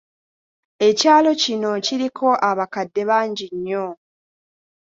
[0.87, 3.85] Ekyalo kino kiriko abakadde bangi nnyo.